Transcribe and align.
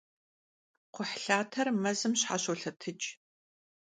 Kxhuhlhater 0.93 1.67
mezım 1.83 2.13
şheşolhetıç'. 2.21 3.07